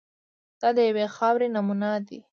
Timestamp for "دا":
0.61-0.69